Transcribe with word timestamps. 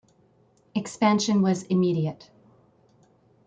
Expansion 0.73 1.43
was 1.43 1.61
immediate. 1.65 2.31